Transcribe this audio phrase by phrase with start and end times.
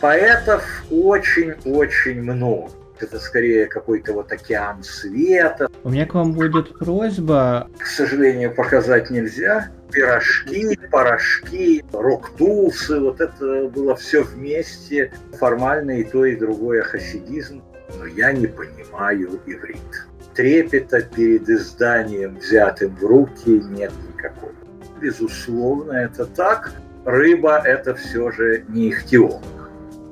[0.00, 2.70] Поэтов очень-очень много.
[2.98, 5.70] Это скорее какой-то вот океан света.
[5.84, 7.68] У меня к вам будет просьба.
[7.78, 9.70] К сожалению, показать нельзя.
[9.90, 15.12] Пирожки, порошки, рок-тусы, вот это было все вместе.
[15.38, 17.62] Формально и то, и другое хасидизм.
[17.98, 20.06] Но я не понимаю иврит.
[20.34, 24.52] Трепета перед изданием, взятым в руки, нет никакого.
[25.00, 26.72] Безусловно, это так.
[27.04, 29.42] Рыба– это все же не ихтиолог.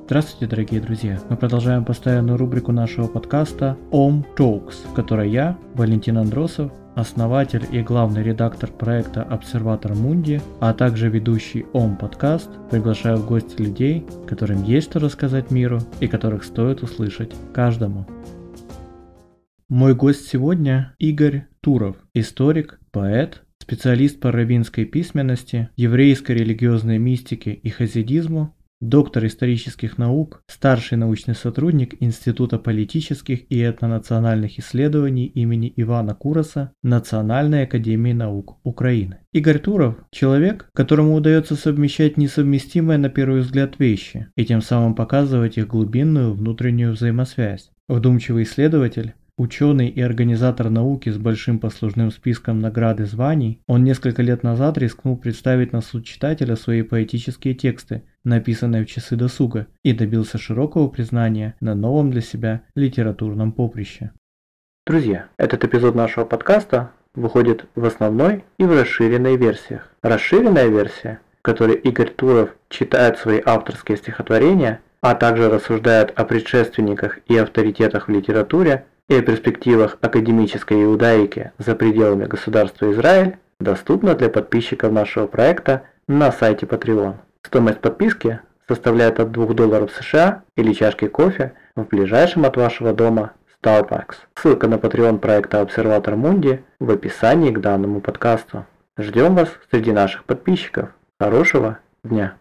[0.08, 1.20] Здравствуйте, дорогие друзья!
[1.28, 7.82] Мы продолжаем постоянную рубрику нашего подкаста Om Talks, в которой я, Валентин Андросов, основатель и
[7.82, 14.62] главный редактор проекта Обсерватор Мунди, а также ведущий ОМ подкаст, приглашаю в гости людей, которым
[14.62, 18.06] есть что рассказать миру и которых стоит услышать каждому.
[19.68, 27.68] Мой гость сегодня Игорь Туров, историк, поэт, специалист по равинской письменности, еврейской религиозной мистике и
[27.68, 36.72] хасидизму, доктор исторических наук, старший научный сотрудник Института политических и этнонациональных исследований имени Ивана Кураса
[36.82, 39.18] Национальной академии наук Украины.
[39.32, 45.58] Игорь Туров– человек, которому удается совмещать несовместимые на первый взгляд вещи и тем самым показывать
[45.58, 47.70] их глубинную внутреннюю взаимосвязь.
[47.88, 54.20] Вдумчивый исследователь, Ученый и организатор науки с большим послужным списком наград и званий, он несколько
[54.20, 59.92] лет назад рискнул представить на суд читателя свои поэтические тексты, написанные в часы досуга, и
[59.92, 64.10] добился широкого признания на новом для себя литературном поприще.
[64.84, 69.94] Друзья, этот эпизод нашего подкаста выходит в основной и в расширенной версиях.
[70.02, 77.20] Расширенная версия, в которой Игорь Туров читает свои авторские стихотворения, а также рассуждает о предшественниках
[77.28, 84.28] и авторитетах в литературе, и о перспективах академической иудаики за пределами государства Израиль доступна для
[84.28, 87.16] подписчиков нашего проекта на сайте Patreon.
[87.42, 93.32] Стоимость подписки составляет от 2 долларов США или чашки кофе в ближайшем от вашего дома
[93.62, 94.16] Starbucks.
[94.34, 98.66] Ссылка на Patreon проекта Обсерватор Мунди в описании к данному подкасту.
[98.98, 100.90] Ждем вас среди наших подписчиков.
[101.18, 102.34] Хорошего дня.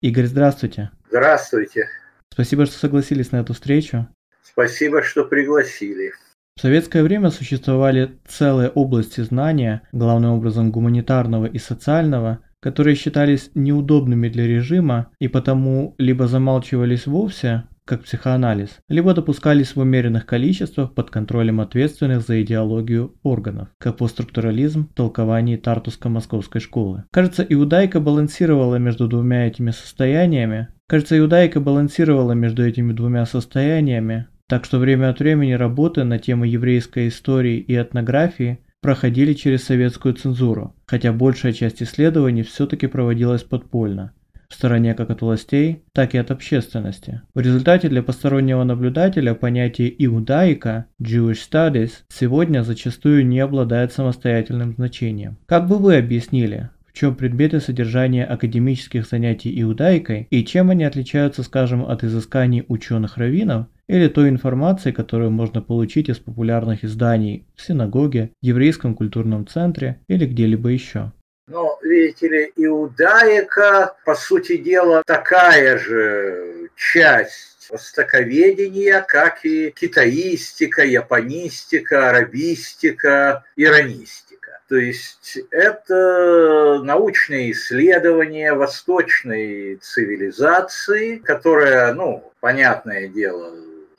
[0.00, 0.90] Игорь, здравствуйте.
[1.08, 1.86] Здравствуйте.
[2.32, 4.06] Спасибо, что согласились на эту встречу.
[4.52, 6.12] Спасибо, что пригласили.
[6.56, 14.28] В советское время существовали целые области знания, главным образом гуманитарного и социального, которые считались неудобными
[14.28, 21.10] для режима и потому либо замалчивались вовсе, как психоанализ, либо допускались в умеренных количествах под
[21.10, 27.04] контролем ответственных за идеологию органов, как постструктурализм в толковании Тартуско-московской школы.
[27.10, 34.64] Кажется, иудайка балансировала между двумя этими состояниями, Кажется, иудайка балансировала между этими двумя состояниями, так
[34.64, 40.74] что время от времени работы на тему еврейской истории и этнографии проходили через советскую цензуру,
[40.86, 44.12] хотя большая часть исследований все-таки проводилась подпольно,
[44.48, 47.22] в стороне как от властей, так и от общественности.
[47.32, 55.38] В результате для постороннего наблюдателя понятие иудаика, Jewish Studies, сегодня зачастую не обладает самостоятельным значением.
[55.46, 61.44] Как бы вы объяснили, в чем предметы содержания академических занятий иудаикой и чем они отличаются,
[61.44, 68.30] скажем, от изысканий ученых-раввинов или той информации, которую можно получить из популярных изданий в синагоге,
[68.40, 71.12] еврейском культурном центре или где-либо еще.
[71.48, 82.10] Ну, видите ли, иудаика, по сути дела, такая же часть востоковедения, как и китаистика, японистика,
[82.10, 84.60] арабистика, иронистика.
[84.68, 93.52] То есть это научные исследования восточной цивилизации, которая, ну, понятное дело,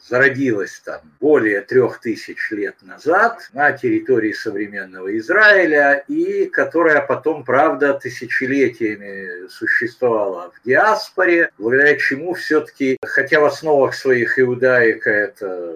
[0.07, 7.93] зародилась там более трех тысяч лет назад на территории современного Израиля и которая потом, правда,
[7.93, 15.75] тысячелетиями существовала в диаспоре, благодаря чему все-таки, хотя в основах своих иудаика это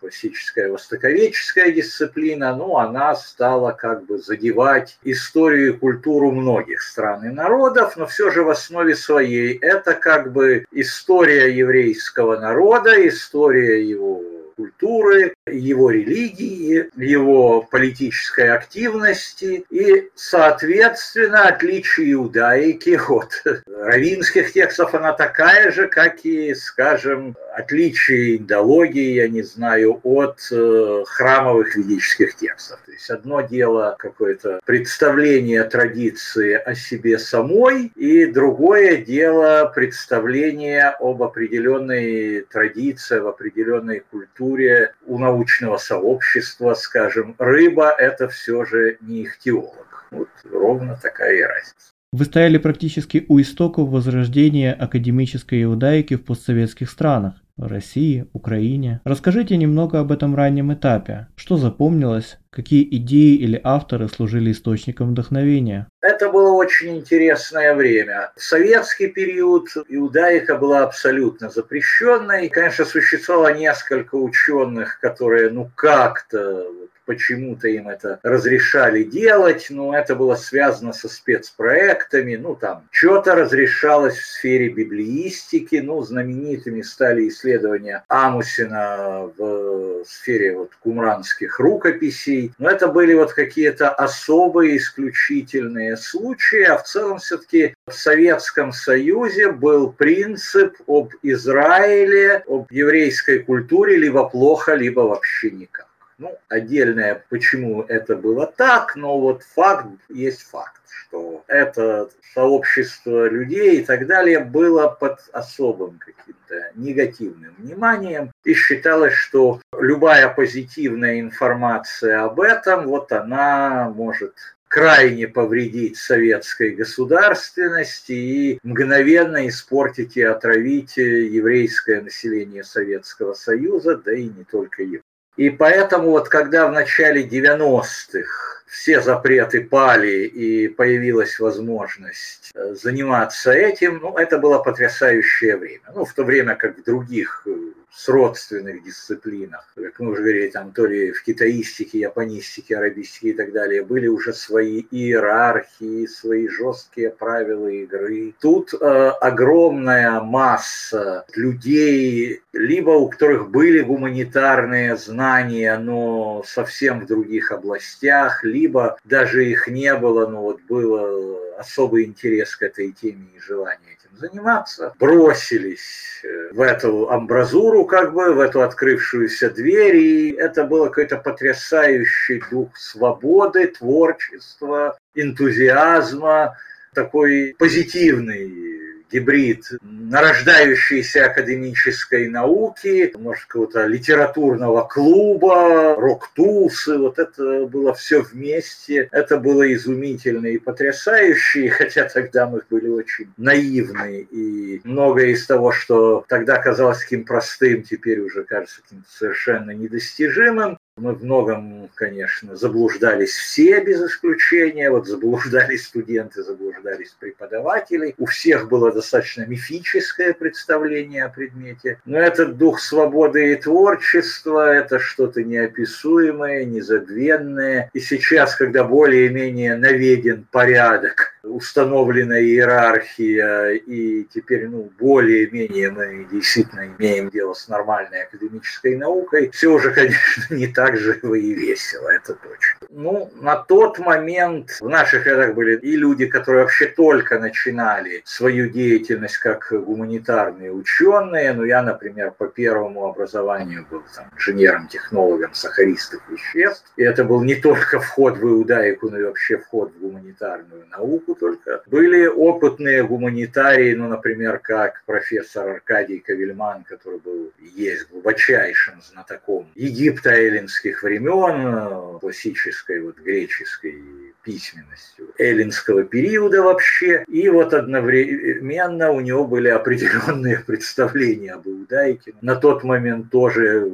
[0.00, 7.28] классическая востоковедческая дисциплина, но она стала как бы задевать историю и культуру многих стран и
[7.28, 14.22] народов, но все же в основе своей это как бы история еврейского народа, история его
[14.60, 25.72] культуры, его религии, его политической активности и, соответственно, отличие иудаики от равинских текстов, она такая
[25.72, 32.78] же, как и, скажем, отличие индологии, я не знаю, от э, храмовых ведических текстов.
[33.00, 42.42] Есть одно дело какое-то представление традиции о себе самой, и другое дело представление об определенной
[42.42, 47.36] традиции, об определенной культуре у научного сообщества, скажем.
[47.38, 50.06] Рыба– это все же не ихтиолог.
[50.10, 51.92] Вот ровно такая и разница.
[52.12, 57.34] Вы стояли практически у истоков возрождения академической иудаики в постсоветских странах.
[57.68, 59.00] России, Украине.
[59.04, 61.28] Расскажите немного об этом раннем этапе.
[61.36, 62.38] Что запомнилось?
[62.50, 65.86] Какие идеи или авторы служили источником вдохновения?
[66.00, 68.32] Это было очень интересное время.
[68.36, 72.48] Советский период иудаика была абсолютно запрещенной.
[72.48, 76.66] Конечно, существовало несколько ученых, которые ну как-то
[77.10, 84.16] почему-то им это разрешали делать, но это было связано со спецпроектами, ну там что-то разрешалось
[84.16, 92.86] в сфере библиистики, ну знаменитыми стали исследования Амусина в сфере вот кумранских рукописей, но это
[92.86, 100.76] были вот какие-то особые исключительные случаи, а в целом все-таки в Советском Союзе был принцип
[100.86, 105.89] об Израиле, об еврейской культуре либо плохо, либо вообще никак.
[106.20, 113.80] Ну, отдельное, почему это было так, но вот факт есть факт, что это сообщество людей
[113.80, 118.32] и так далее было под особым каким-то негативным вниманием.
[118.44, 124.34] И считалось, что любая позитивная информация об этом, вот она может
[124.68, 134.24] крайне повредить советской государственности и мгновенно испортить и отравить еврейское население Советского Союза, да и
[134.24, 135.02] не только его.
[135.40, 143.50] И поэтому вот когда в начале 90-х все запреты пали и появилась возможность э, заниматься
[143.50, 145.84] этим, ну, это было потрясающее время.
[145.94, 147.46] Ну, в то время как в других
[147.90, 153.32] э, сродственных дисциплинах, как мы уже говорили, там то ли в китаистике, японистике, арабистике и
[153.32, 158.34] так далее, были уже свои иерархии, свои жесткие правила игры.
[158.40, 158.76] Тут э,
[159.20, 168.98] огромная масса людей, либо у которых были гуманитарные знания, но совсем в других областях, либо
[169.04, 174.94] даже их не было, но вот был особый интерес к этой теме и желание заниматься,
[174.98, 181.16] бросились э, в эту амбразуру, как бы, в эту открывшуюся дверь, и это был какой-то
[181.16, 186.56] потрясающий дух свободы, творчества, энтузиазма,
[186.94, 188.70] такой позитивный
[189.10, 199.08] гибрид нарождающейся академической науки, может, какого-то литературного клуба, рок-тусы, вот это было все вместе.
[199.12, 205.72] Это было изумительно и потрясающе, хотя тогда мы были очень наивны, и многое из того,
[205.72, 210.78] что тогда казалось таким простым, теперь уже кажется каким-то совершенно недостижимым.
[210.96, 214.90] Мы в многом, конечно, заблуждались все без исключения.
[214.90, 218.14] Вот заблуждались студенты, заблуждались преподаватели.
[218.18, 222.00] У всех было достаточно мифическое представление о предмете.
[222.04, 227.90] Но этот дух свободы и творчества– это что-то неописуемое, незабвенное.
[227.94, 237.30] И сейчас, когда более-менее наведен порядок, установлена иерархия, и теперь ну, более-менее мы действительно имеем
[237.30, 242.86] дело с нормальной академической наукой, все уже, конечно, не так живо и весело, это точно.
[242.90, 248.68] Ну, на тот момент в наших рядах были и люди, которые вообще только начинали свою
[248.68, 251.52] деятельность как гуманитарные ученые.
[251.52, 256.84] Ну, я, например, по первому образованию был там, инженером-технологом сахаристых веществ.
[256.96, 261.29] И это был не только вход в иудаику, но и вообще вход в гуманитарную науку
[261.34, 261.82] только.
[261.86, 270.30] Были опытные гуманитарии, ну, например, как профессор Аркадий Кавельман, который был есть глубочайшим знатоком Египта
[270.30, 274.02] эллинских времен, классической вот греческой
[274.42, 277.24] письменностью эллинского периода вообще.
[277.28, 282.34] И вот одновременно у него были определенные представления об иудайке.
[282.40, 283.88] На тот момент тоже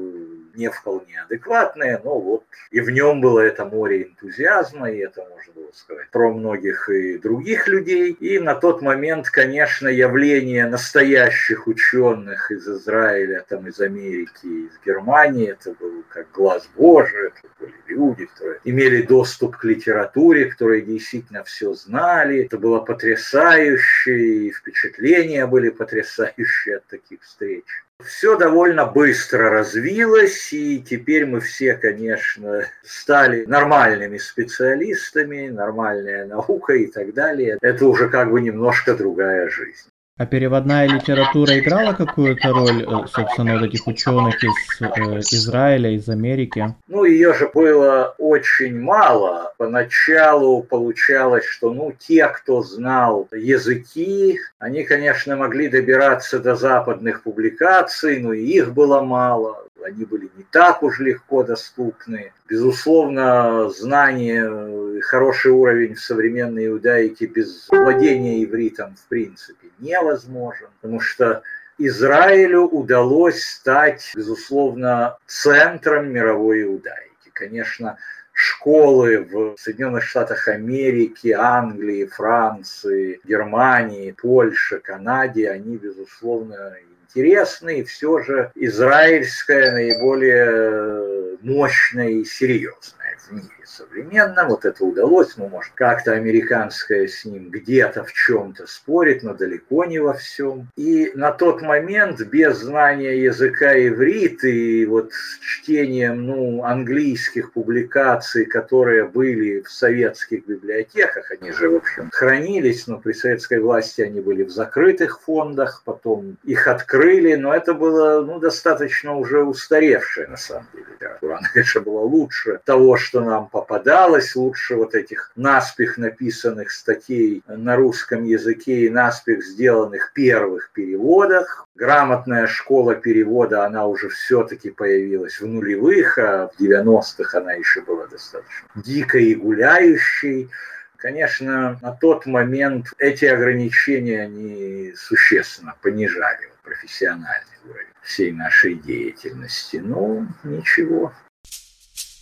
[0.56, 5.52] не вполне адекватное, но вот и в нем было это море энтузиазма, и это можно
[5.54, 8.12] было сказать про многих и других людей.
[8.12, 15.50] И на тот момент, конечно, явление настоящих ученых из Израиля, там, из Америки, из Германии,
[15.50, 21.44] это был как глаз Божий, это были люди, которые имели доступ к литературе, которые действительно
[21.44, 22.44] все знали.
[22.44, 27.64] Это было потрясающе, и впечатления были потрясающие от таких встреч.
[28.04, 36.86] Все довольно быстро развилось, и теперь мы все, конечно, стали нормальными специалистами, нормальная наука и
[36.86, 37.58] так далее.
[37.62, 39.88] Это уже как бы немножко другая жизнь.
[40.18, 46.08] А переводная литература играла какую-то роль, э, собственно, вот этих ученых из э, Израиля, из
[46.08, 46.74] Америки?
[46.88, 49.52] Ну, ее же было очень мало.
[49.58, 58.18] Поначалу получалось, что, ну, те, кто знал языки, они, конечно, могли добираться до западных публикаций,
[58.18, 62.32] но их было мало они были не так уж легко доступны.
[62.48, 71.42] Безусловно, знание, хороший уровень в современной иудаике без владения ивритом в принципе невозможен, потому что
[71.78, 77.30] Израилю удалось стать, безусловно, центром мировой иудаики.
[77.32, 77.98] Конечно,
[78.32, 86.74] школы в Соединенных Штатах Америки, Англии, Франции, Германии, Польше, Канаде, они, безусловно,
[87.06, 94.46] интересны, и все же израильская наиболее мощная и серьезная в мире современно.
[94.48, 99.84] Вот это удалось, ну, может, как-то американская с ним где-то в чем-то спорит, но далеко
[99.84, 100.68] не во всем.
[100.76, 108.46] И на тот момент без знания языка иврит и вот с чтением, ну, английских публикаций,
[108.46, 114.20] которые были в советских библиотеках, они же, в общем, хранились, но при советской власти они
[114.20, 116.95] были в закрытых фондах, потом их открыли,
[117.36, 121.36] но это было, ну, достаточно уже устаревшая, на самом деле, литература.
[121.38, 127.76] Она, конечно, была лучше того, что нам попадалось, лучше вот этих наспех написанных статей на
[127.76, 131.66] русском языке и наспех сделанных первых переводах.
[131.74, 138.06] Грамотная школа перевода, она уже все-таки появилась в нулевых, а в 90-х она еще была
[138.06, 140.48] достаточно дикой и гуляющей.
[140.96, 149.76] Конечно, на тот момент эти ограничения, они существенно понижали профессиональный уровень всей нашей деятельности.
[149.76, 151.12] Ну, ничего,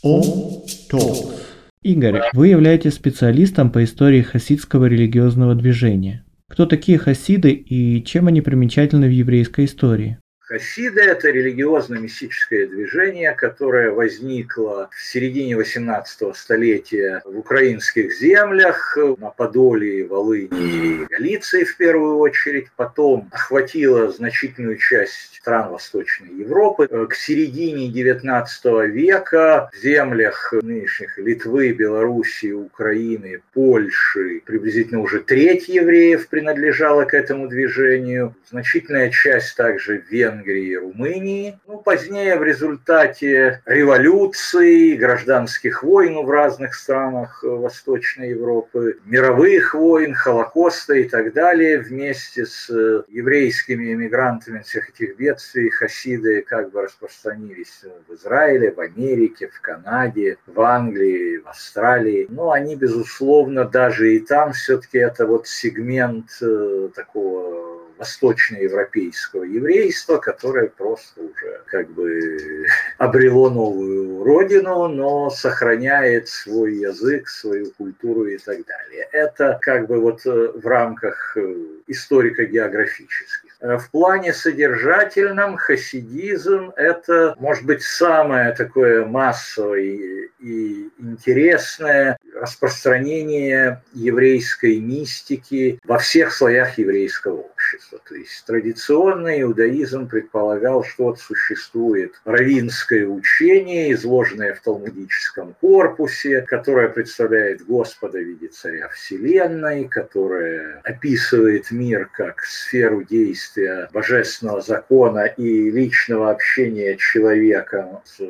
[0.04, 1.40] Om Talks.
[1.82, 6.24] Игорь, вы являетесь специалистом по истории хасидского религиозного движения.
[6.50, 10.18] Кто такие хасиды и чем они примечательны в еврейской истории?
[10.46, 20.04] Хасиды– это религиозно-мистическое движение, которое возникло в середине 18 столетия в украинских землях, на Подоле,
[20.04, 22.66] Волыни и Галиции в первую очередь.
[22.76, 26.88] Потом охватило значительную часть стран Восточной Европы.
[26.88, 36.28] К середине 19 века в землях нынешних Литвы, Белоруссии, Украины, Польши приблизительно уже треть евреев
[36.28, 38.34] принадлежала к этому движению.
[38.50, 41.58] Значительная часть также Вен Венгрии Румынии.
[41.66, 50.14] Ну, позднее в результате революций, гражданских войн в разных странах э, Восточной Европы, мировых войн,
[50.14, 56.82] Холокоста и так далее, вместе с э, еврейскими эмигрантами всех этих бедствий, хасиды как бы
[56.82, 62.26] распространились в Израиле, в Америке, в Канаде, в Англии, в Австралии.
[62.28, 70.68] Но они, безусловно, даже и там все-таки это вот сегмент э, такого восточноевропейского еврейства, которое
[70.68, 72.66] просто уже как бы
[72.98, 79.08] обрело новую родину, но сохраняет свой язык, свою культуру и так далее.
[79.12, 81.54] Это как бы вот э, в рамках э,
[81.86, 83.53] историко-географических.
[83.64, 94.78] Э, в плане содержательном хасидизм– это, может быть, самое такое массовое и интересное распространение еврейской
[94.80, 97.98] мистики во всех слоях еврейского общества.
[98.06, 106.88] То есть традиционный иудаизм предполагал, что вот существует равинское учение, изложенное в талмудическом корпусе, которое
[106.88, 113.53] представляет Господа в виде царя Вселенной, которое описывает мир как сферу действия
[113.92, 118.20] божественного закона и личного общения человека с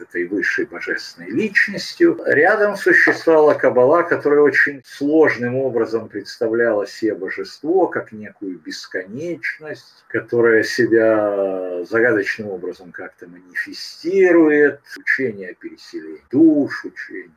[0.00, 2.20] этой высшей божественной личностью.
[2.24, 11.84] Рядом существовала Кабала, которая очень сложным образом представляла себе божество как некую бесконечность, которая себя
[11.84, 17.32] загадочным образом как-то манифестирует, учение о переселении душ, учение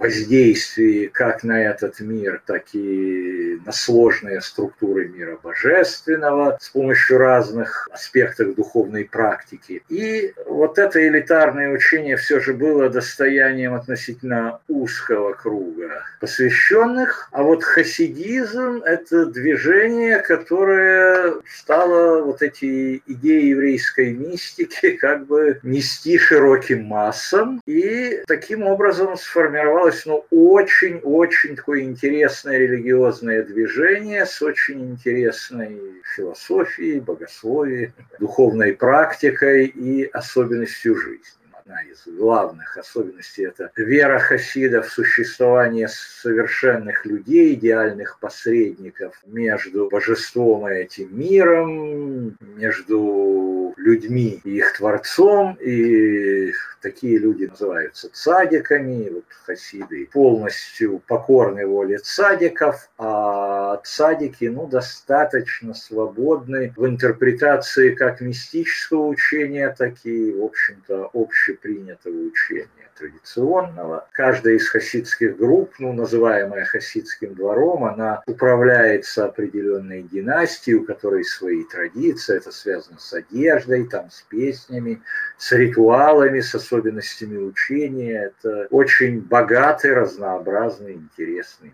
[0.00, 7.88] воздействии как на этот мир, так и на сложные структуры мира божественного с помощью разных
[7.92, 9.82] аспектов духовной практики.
[9.88, 17.64] И вот это элитарное учение все же было достоянием относительно узкого круга посвященных, а вот
[17.64, 27.60] хасидизм– это движение, которое стало вот эти идеи еврейской мистики как бы нести широким массам,
[27.66, 35.80] и таким образом сформировалось получилось ну, очень-очень такое интересное религиозное движение с очень интересной
[36.16, 41.39] философией, богословием, духовной практикой и особенностью жизни
[41.70, 50.68] одна из главных особенностей– это вера хасидов в существование совершенных людей, идеальных посредников между божеством
[50.68, 60.06] и этим миром, между людьми и их Творцом, и Такие люди называются цадиками, вот хасиды
[60.06, 69.94] полностью покорны воле цадиков, а цадики, ну, достаточно свободны в интерпретации как мистического учения, так
[70.04, 74.06] и, в общем-то, общепринятого учения традиционного.
[74.12, 81.64] Каждая из хасидских групп, ну, называемая хасидским двором, она управляется определенной династией, у которой свои
[81.64, 85.02] традиции, это связано с одеждой, там, с песнями,
[85.38, 88.32] с ритуалами, с особенностями учения.
[88.32, 91.72] Это очень богатый, разнообразный, интересный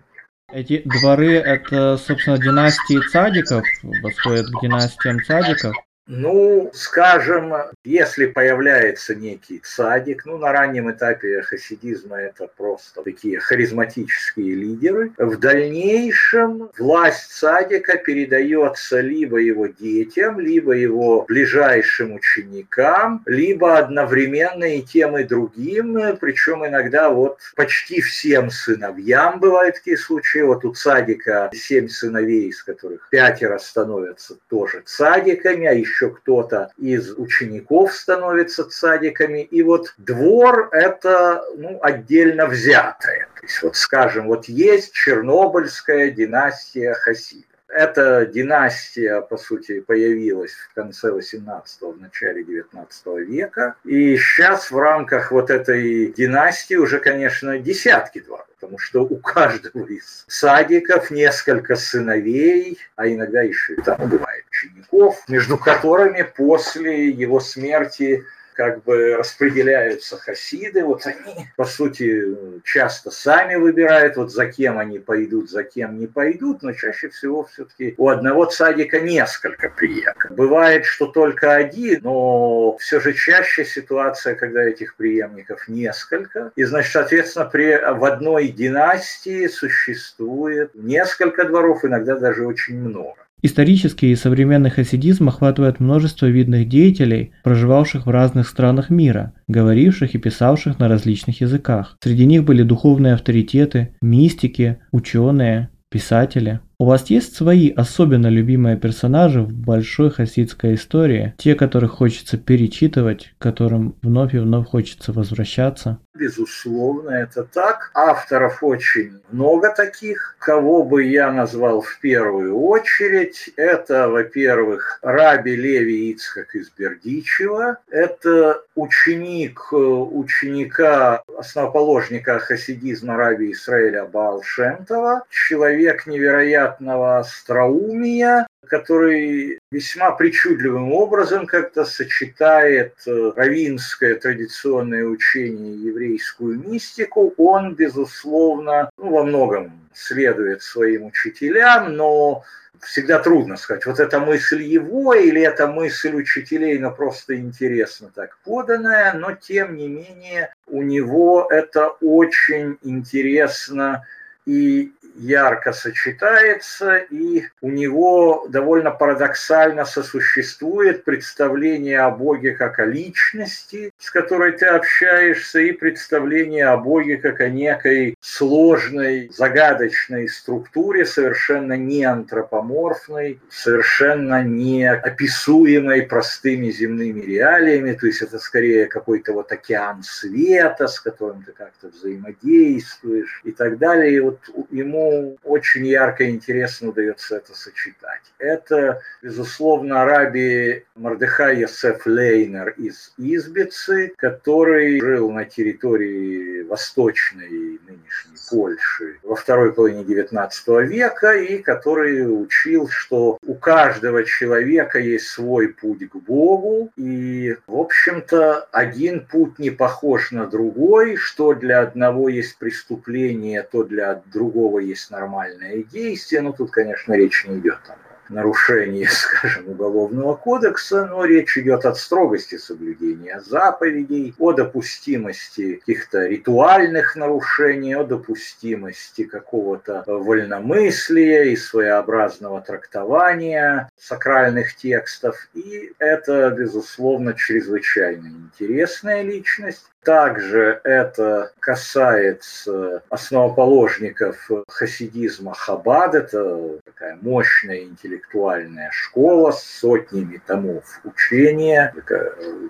[0.52, 5.74] эти дворы, это, собственно, династии цадиков, восходят к династиям цадиков.
[6.08, 14.54] Ну, скажем, если появляется некий цадик, ну, на раннем этапе хасидизма это просто такие харизматические
[14.54, 24.76] лидеры, в дальнейшем власть цадика передается либо его детям, либо его ближайшим ученикам, либо одновременно
[24.76, 30.38] и тем, и другим, причем иногда вот почти всем сыновьям бывают такие случаи.
[30.38, 36.70] Вот у цадика семь сыновей, из которых пятеро становятся тоже цадиками, а еще еще кто-то
[36.78, 39.40] из учеников становится цадиками.
[39.40, 43.28] И вот двор– это ну, отдельно взятое.
[43.40, 47.46] То есть, вот скажем, вот есть Чернобыльская династия хасидов.
[47.68, 53.74] Эта династия, по сути, появилась в конце 18-го, в начале 19 века.
[53.84, 59.86] И сейчас в рамках вот этой династии уже, конечно, десятки дворов потому что у каждого
[59.86, 67.38] из садиков несколько сыновей, а иногда еще и там бывает учеников, между которыми после его
[67.40, 68.24] смерти
[68.56, 74.98] как бы распределяются хасиды, вот они, по сути, часто сами выбирают, вот за кем они
[74.98, 80.30] пойдут, за кем не пойдут, но чаще всего все-таки у одного цадика несколько преемников.
[80.30, 86.92] Бывает, что только один, но все же чаще ситуация, когда этих преемников несколько, и, значит,
[86.92, 93.25] соответственно, при, в одной династии существует несколько дворов, иногда даже очень много.
[93.46, 100.18] Исторический и современный хасидизм охватывает множество видных деятелей, проживавших в разных странах мира, говоривших и
[100.18, 101.96] писавших на различных языках.
[102.02, 106.58] Среди них были духовные авторитеты, мистики, ученые, писатели.
[106.78, 113.32] У вас есть свои особенно любимые персонажи в большой хасидской истории, те, которых хочется перечитывать,
[113.38, 116.00] к которым вновь и вновь хочется возвращаться?
[116.18, 117.90] Безусловно, это так.
[117.94, 120.36] Авторов очень много таких.
[120.38, 127.78] Кого бы я назвал в первую очередь, это, во-первых, Раби Леви Ицхак из Бердичева.
[127.90, 140.92] Это ученик ученика, основоположника хасидизма Раби Исраиля Баалшемтова, человек невероятно невероятного остроумия, который весьма причудливым
[140.92, 147.34] образом как-то сочетает э, равинское традиционное учение и еврейскую мистику.
[147.36, 152.44] Он, безусловно, ну, во многом следует своим учителям, но
[152.80, 158.38] всегда трудно сказать, вот эта мысль его или эта мысль учителей, но просто интересно так
[158.44, 164.04] поданная, но тем не менее у него это очень интересно
[164.46, 173.90] и ярко сочетается, и у него довольно парадоксально сосуществует представление о Боге как о личности,
[173.98, 181.74] с которой ты общаешься, и представление о Боге как о некой сложной, загадочной структуре, совершенно
[181.74, 190.02] не антропоморфной, совершенно не описуемой простыми земными реалиями, то есть это скорее какой-то вот океан
[190.02, 194.14] света, с которым ты как-то взаимодействуешь и так далее.
[194.14, 194.35] И вот
[194.70, 198.22] ему очень ярко и интересно удается это сочетать.
[198.38, 209.18] Это, безусловно, Араби Мардыхай Йосеф Лейнер из Избицы, который жил на территории восточной нынешней Польши
[209.22, 216.08] во второй половине XIX века и который учил, что у каждого человека есть свой путь
[216.08, 222.58] к Богу, и, в общем-то, один путь не похож на другой, что для одного есть
[222.58, 227.96] преступление, то для другого есть нормальное действие, но тут, конечно, речь не идет о
[228.28, 237.16] нарушении, скажем, уголовного кодекса, но речь идет о строгости соблюдения заповедей, о допустимости каких-то ритуальных
[237.16, 245.48] нарушений, о допустимости какого-то вольномыслия и своеобразного трактования сакральных текстов.
[245.54, 249.86] И это, безусловно, чрезвычайно интересная личность.
[250.06, 256.14] Также это касается основоположников хасидизма Хабад.
[256.14, 261.92] Это такая мощная интеллектуальная школа с сотнями томов учения,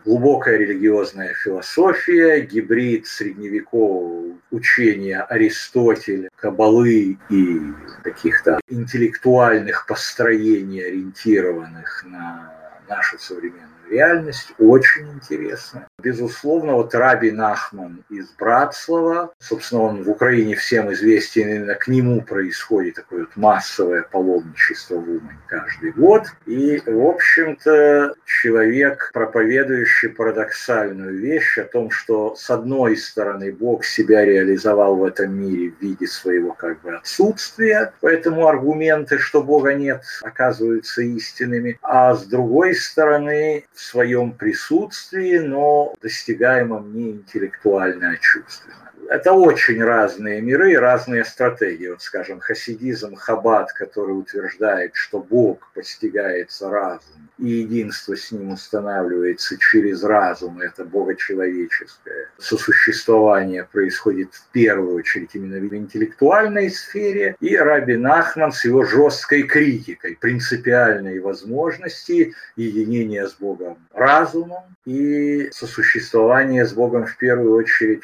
[0.06, 7.60] глубокая религиозная философия, гибрид средневекового учения Аристотеля, Кабалы и
[8.02, 12.50] каких-то интеллектуальных построений, ориентированных на
[12.88, 15.88] нашу современную реальность очень интересная.
[16.02, 22.20] Безусловно, вот Раби Нахман из Братслава, собственно, он в Украине всем известен, именно к нему
[22.20, 26.24] происходит такое вот массовое паломничество в Умань каждый год.
[26.46, 34.24] И, в общем-то, человек, проповедующий парадоксальную вещь о том, что, с одной стороны, Бог себя
[34.24, 40.02] реализовал в этом мире в виде своего как бы отсутствия, поэтому аргументы, что Бога нет,
[40.22, 48.90] оказываются истинными, а с другой стороны, в своем присутствии, но достигаемом не интеллектуально, а чувственно
[49.08, 51.88] это очень разные миры, разные стратегии.
[51.88, 59.58] Вот, скажем, хасидизм Хаббат, который утверждает, что Бог постигается разум, и единство с ним устанавливается
[59.58, 62.30] через разум, это богочеловеческое.
[62.38, 69.42] Сосуществование происходит в первую очередь именно в интеллектуальной сфере, и Раби Нахман с его жесткой
[69.42, 78.02] критикой принципиальной возможности единения с Богом разумом и сосуществования с Богом в первую очередь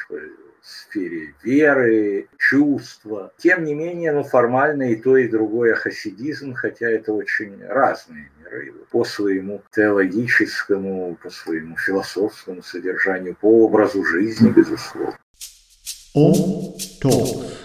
[0.63, 3.33] сфере веры, чувства.
[3.39, 8.73] Тем не менее, ну, формально и то, и другое хасидизм, хотя это очень разные миры
[8.91, 15.19] по своему теологическому, по своему философскому содержанию, по образу жизни, безусловно.
[16.15, 17.62] Ом Talks.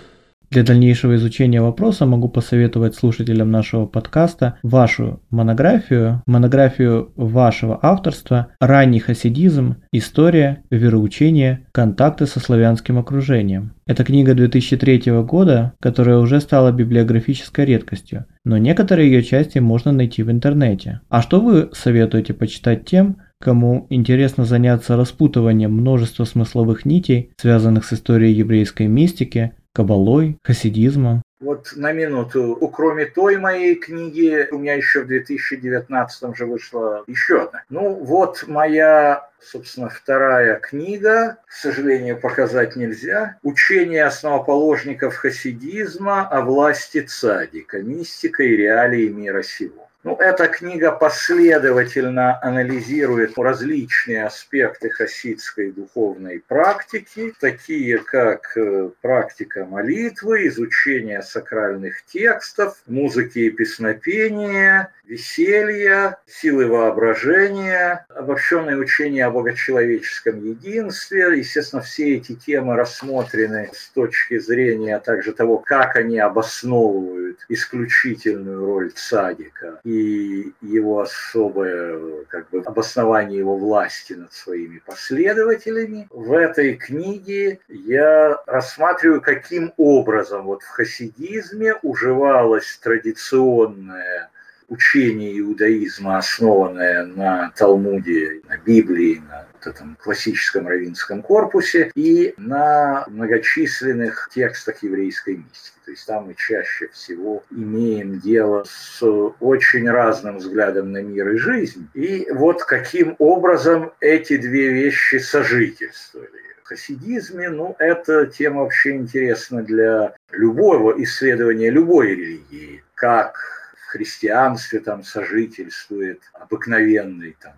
[0.50, 9.00] Для дальнейшего изучения вопроса могу посоветовать слушателям нашего подкаста вашу монографию, монографию вашего авторства «Ранний
[9.00, 9.76] хасидизм.
[9.92, 13.74] История, вероучение, контакты со славянским окружением».
[13.86, 20.24] Это книга 2003 года, которая уже стала библиографической редкостью, но некоторые ее части можно найти
[20.24, 21.02] в интернете.
[21.10, 27.94] А что вы советуете почитать тем, кому интересно заняться распутыванием множества смысловых нитей, связанных с
[27.94, 31.22] историей еврейской мистики, кабалой, хасидизмом.
[31.40, 37.44] Вот на минуту, кроме той моей книги, у меня еще в 2019 же вышла еще
[37.44, 37.62] одна.
[37.70, 43.38] Ну вот моя, собственно, вторая книга, к сожалению, показать нельзя.
[43.44, 49.88] «Учение основоположников хасидизма о власти цадика, мистика и реалии мира сего».
[50.08, 60.48] Ну, эта книга последовательно анализирует различные аспекты хасидской духовной практики, такие как э, практика молитвы,
[60.48, 71.38] изучение сакральных текстов, музыки и песнопения, веселья, силы воображения, обобщенное учение о богочеловеческом единстве.
[71.38, 78.92] Естественно, все эти темы рассмотрены с точки зрения также того, как они обосновывают исключительную роль
[78.92, 86.08] цадика и его особое как бы, обоснование его власти над своими последователями.
[86.12, 94.30] В этой книге я рассматриваю, каким образом вот в хасидизме уживалась традиционная
[94.68, 103.06] учение иудаизма, основанное на Талмуде, на Библии, на вот этом классическом равинском корпусе и на
[103.08, 105.76] многочисленных текстах еврейской мистики.
[105.86, 109.02] То есть там мы чаще всего имеем дело с
[109.40, 111.88] очень разным взглядом на мир и жизнь.
[111.94, 120.14] И вот каким образом эти две вещи сожительствовали хасидизме, ну, эта тема вообще интересна для
[120.32, 122.84] любого исследования любой религии.
[122.94, 123.57] Как
[123.98, 127.54] христианстве там сожительствует обыкновенный там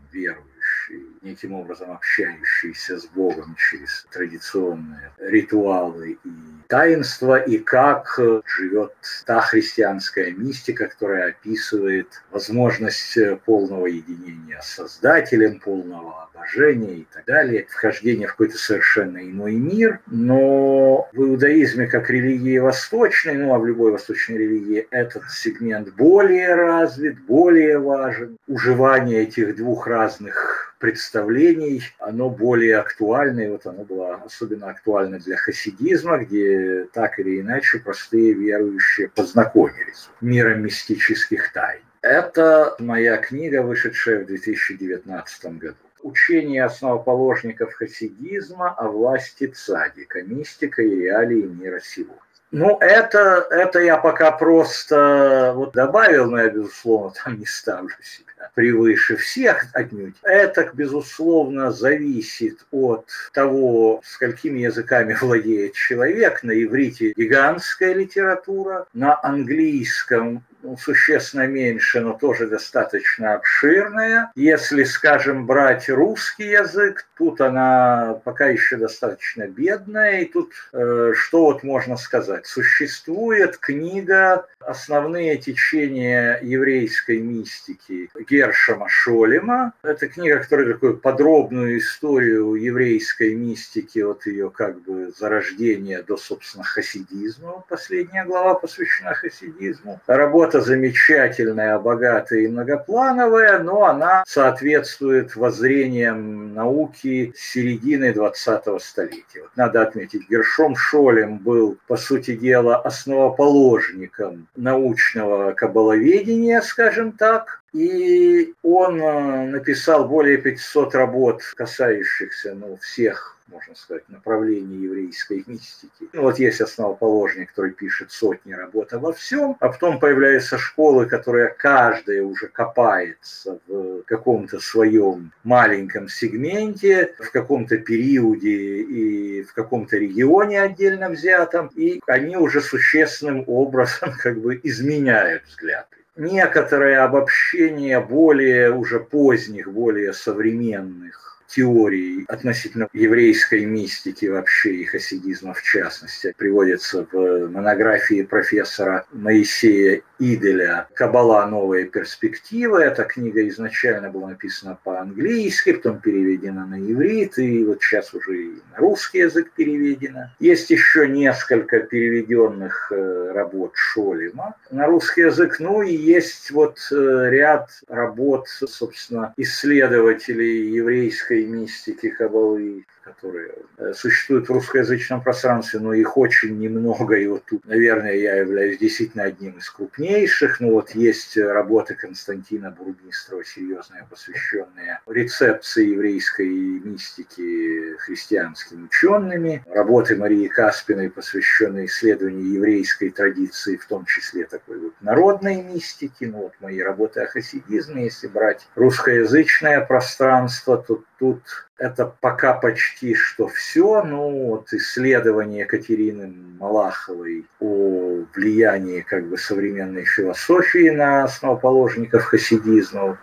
[0.90, 6.30] верующий, неким образом общающийся с Богом через традиционные ритуалы и
[6.68, 8.94] таинства, и как живет
[9.26, 17.68] та христианская мистика, которая описывает возможность полного единения с Создателем, полного обожения и так далее,
[17.70, 20.00] вхождение в какой-то совершенно иной мир.
[20.08, 26.56] Но в иудаизме, как религии восточной, ну а в любой восточной религии, этот сегмент более
[26.56, 28.38] развит, более важен.
[28.48, 35.38] Уживание этих двух разных представлений, оно более актуально, и вот оно было особенно актуально для
[35.38, 41.82] хасидизма, где так или иначе простые верующие познакомились миром мистических тайн.
[42.02, 50.96] Это моя книга, вышедшая в 2019 году учение основоположников хасидизма о власти цадика, мистика и
[50.96, 52.16] реалии мира сего.
[52.52, 58.30] Ну, это, это я пока просто вот добавил, но я, безусловно, там не ставлю себя
[58.56, 60.16] превыше всех отнюдь.
[60.24, 66.44] Это, безусловно, зависит от того, сколькими языками владеет человек.
[66.44, 70.44] На иврите гигантская литература, на английском
[70.78, 74.32] существенно меньше, но тоже достаточно обширная.
[74.36, 80.22] Если, скажем, брать русский язык, тут она пока еще достаточно бедная.
[80.22, 82.46] И тут э, что вот можно сказать?
[82.46, 89.74] Существует книга «Основные течения еврейской мистики» Гершема Шолема.
[89.84, 96.64] Это книга, которая такую подробную историю еврейской мистики, от ее как бы зарождения до, собственно,
[96.64, 97.64] хасидизма.
[97.70, 100.02] Последняя глава посвящена хасидизму.
[100.08, 109.42] Работа Работа замечательная, богатая и многоплановая, но она соответствует воззрениям науки середины 20-го столетия.
[109.42, 118.56] Вот надо отметить, Гершом Шолем был, по сути дела, основоположником научного кабаловедения, скажем так, и
[118.64, 126.10] он э, написал более 500 работ, касающихся ну, всех можно сказать, направлений еврейской мистики.
[126.14, 131.50] Ну, вот есть основоположник, который пишет сотни работ обо всем, а потом появляются школы, которые
[131.58, 140.62] каждая уже копается в каком-то своем маленьком сегменте, в каком-то периоде и в каком-то регионе
[140.62, 149.00] отдельно взятом, и они уже существенным образом как бы изменяют взгляды некоторое обобщение более уже
[149.00, 158.24] поздних, более современных теорий относительно еврейской мистики вообще и хасидизма в частности приводится в монографии
[158.24, 161.46] профессора Моисея Иделя «Кабала.
[161.46, 162.78] Новая перспектива».
[162.78, 168.50] Эта книга изначально была написана по-английски, потом переведена на иврит, и вот сейчас уже и
[168.72, 170.36] на русский язык переведена.
[170.40, 177.30] Есть еще несколько переведенных э, работ Шолима на русский язык, ну и есть вот э,
[177.30, 186.18] ряд работ, собственно, исследователей еврейской мистики кабалы, которые э, существуют в русскоязычном пространстве, но их
[186.18, 190.60] очень немного, и вот тут, наверное, я являюсь действительно одним из крупнейших.
[190.60, 200.48] Ну вот есть работы Константина Бурмистрова, серьезные, посвященные рецепции еврейской мистики христианскими учеными, работы Марии
[200.48, 206.80] Каспиной, посвященные исследованию еврейской традиции, в том числе такой вот народной мистики, ну вот мои
[206.80, 211.42] работы о хасидизме, если брать русскоязычное пространство, то тут
[211.80, 214.04] это пока почти что все.
[214.04, 223.18] Ну, вот исследование Екатерины Малаховой о влиянии как бы современной философии на основоположников хасидизма, вот,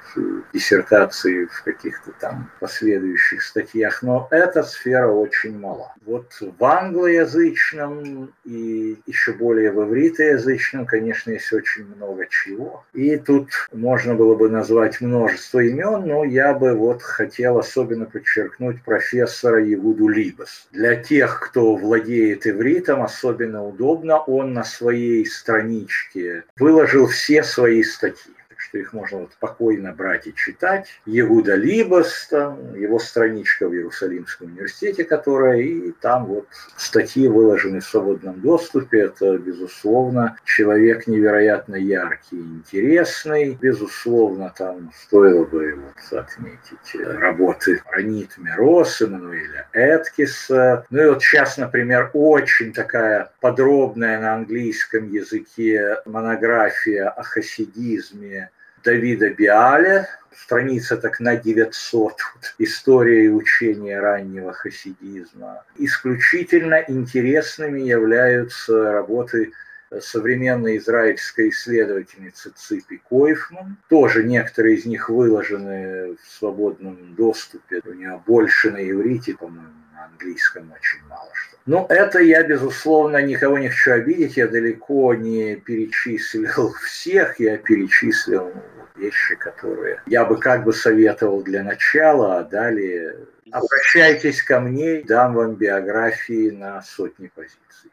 [0.55, 4.03] диссертации в каких-то там последующих статьях.
[4.03, 5.93] Но эта сфера очень мала.
[6.07, 12.85] Вот в англоязычном и еще более в ивритоязычном, конечно, есть очень много чего.
[12.95, 18.07] И тут можно было бы назвать множество имен, но я бы вот хотел особенно подчеркнуть
[18.07, 20.69] подчеркнуть профессора Егуду Либас.
[20.73, 28.36] Для тех, кто владеет ивритом, особенно удобно, он на своей страничке выложил все свои статьи
[28.57, 30.89] что их можно вот спокойно брать и читать.
[31.05, 37.85] Егуда Либас, там, его страничка в Иерусалимском университете, которая, и там вот статьи выложены в
[37.85, 39.01] свободном доступе.
[39.01, 43.59] Это, безусловно, человек невероятно яркий, интересный.
[43.61, 50.85] Безусловно, там стоило бы вот отметить работы Ранит Мирос, Эммануэля Эткиса.
[50.91, 58.51] Ну и вот сейчас, например, очень такая подробная на английском языке монография о хасидизме
[58.85, 62.15] Давида Биаля, страница так на 900,
[62.59, 65.65] история и учение раннего хасидизма.
[65.77, 69.53] Исключительно интересными являются работы
[70.01, 73.77] современной израильской исследовательницы Ципи Койфман.
[73.89, 77.81] Тоже некоторые из них выложены в свободном доступе.
[77.85, 81.57] У нее больше на иврите, по-моему, на английском очень мало что.
[81.67, 84.37] Ну, это я, безусловно, никого не хочу обидеть.
[84.37, 87.41] Я далеко не перечислил всех.
[87.41, 88.53] Я перечислил
[88.97, 93.17] вещи, которые я бы как бы советовал для начала, а далее
[93.51, 97.91] обращайтесь ко мне, дам вам биографии на сотни позиций.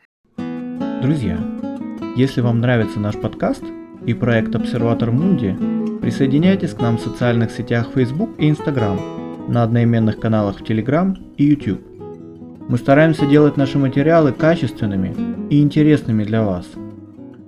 [1.02, 1.38] Друзья,
[2.16, 3.64] если вам нравится наш подкаст
[4.06, 5.58] и проект Обсерватор Мунди,
[6.02, 9.00] присоединяйтесь к нам в социальных сетях Facebook и Instagram,
[9.48, 11.82] на одноименных каналах в Telegram и YouTube.
[12.70, 15.16] Мы стараемся делать наши материалы качественными
[15.50, 16.66] и интересными для вас,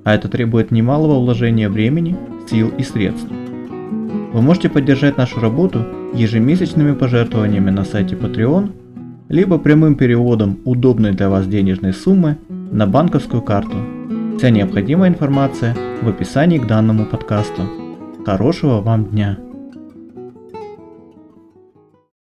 [0.04, 2.18] а это требует немалого вложения времени,
[2.50, 3.30] сил и средств.
[4.34, 8.72] Вы можете поддержать нашу работу ежемесячными пожертвованиями на сайте Patreon,
[9.30, 13.95] либо прямым переводом удобной для вас денежной суммы на банковскую карту.
[14.38, 17.64] Вся необходимая информация в описании к данному подкасту.
[18.26, 19.40] Хорошего вам дня!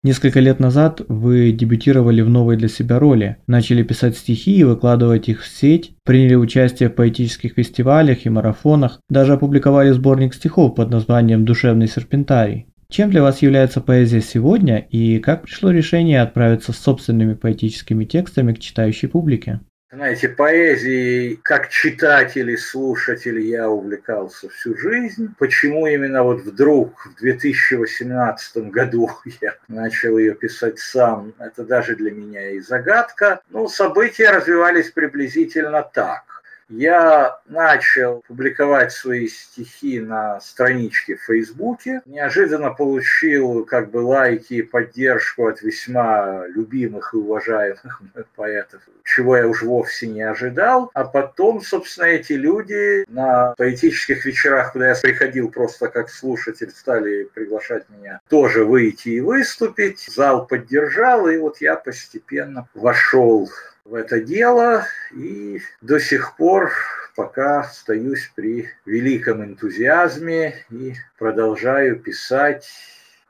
[0.01, 5.27] Несколько лет назад вы дебютировали в новой для себя роли, начали писать стихи и выкладывать
[5.27, 10.89] их в сеть, приняли участие в поэтических фестивалях и марафонах, даже опубликовали сборник стихов под
[10.89, 12.67] названием «Душевный серпентарий».
[12.89, 18.53] Чем для вас является поэзия сегодня и как пришло решение отправиться с собственными поэтическими текстами
[18.53, 19.59] к читающей публике?
[19.91, 25.33] Знаете, поэзией как читатель и слушатель я увлекался всю жизнь.
[25.39, 29.09] Почему именно вот вдруг в 2018 году
[29.41, 33.41] я начал ее писать сам, это даже для меня и загадка.
[33.49, 36.28] Ну, события развивались приблизительно так
[36.69, 42.01] я начал публиковать свои стихи на страничке в Фейсбуке.
[42.05, 48.01] Неожиданно получил как бы лайки и поддержку от весьма любимых и уважаемых
[48.35, 50.91] поэтов, чего я уж вовсе не ожидал.
[50.93, 57.23] А потом, собственно, эти люди на поэтических вечерах, куда я приходил просто как слушатель, стали
[57.23, 60.07] приглашать меня тоже выйти и выступить.
[60.07, 63.49] Зал поддержал, и вот я постепенно вошел
[63.89, 66.71] в это дело и до сих пор
[67.15, 72.69] пока остаюсь при великом энтузиазме и продолжаю писать.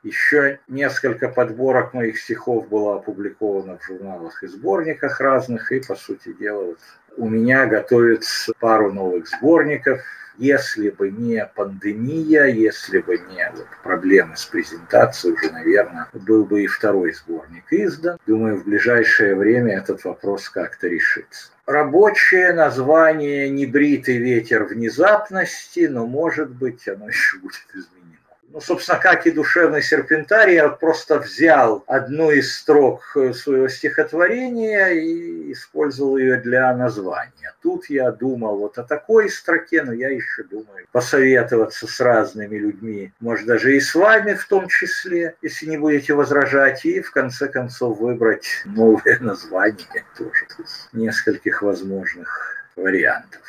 [0.03, 6.33] Еще несколько подборок моих стихов было опубликовано в журналах и сборниках разных, и, по сути
[6.33, 6.79] дела, вот
[7.17, 10.01] у меня готовится пару новых сборников–
[10.39, 16.63] если бы не пандемия, если бы не вот проблемы с презентацией, уже, наверное, был бы
[16.63, 18.17] и второй сборник издан.
[18.25, 21.51] Думаю, в ближайшее время этот вопрос как-то решится.
[21.65, 27.98] Рабочее название «Небритый ветер внезапности», но, может быть, оно еще будет изменено
[28.51, 34.87] ну, собственно, как и душевный серпентарий, я просто взял одну из строк э, своего стихотворения
[34.87, 37.53] и использовал ее для названия.
[37.61, 43.13] Тут я думал вот о такой строке, но я еще думаю посоветоваться с разными людьми,
[43.19, 47.47] может даже и с вами в том числе, если не будете возражать, и в конце
[47.47, 50.47] концов выбрать новое название тоже
[50.91, 53.41] нескольких возможных вариантов.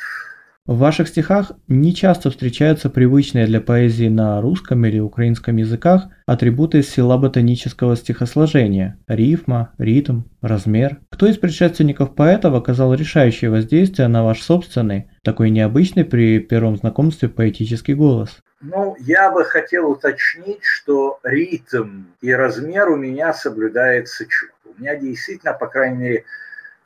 [0.71, 6.81] В ваших стихах не часто встречаются привычные для поэзии на русском или украинском языках атрибуты
[6.81, 11.01] силаботонического стихосложения– рифма, ритм, размер.
[11.09, 17.27] Кто из предшественников поэтов оказал решающее воздействие на ваш собственный, такой необычный при первом знакомстве
[17.27, 18.39] поэтический голос?
[18.61, 24.55] Ну, я бы хотел уточнить, что ритм и размер у меня соблюдается четко.
[24.63, 26.23] У меня действительно, по крайней мере,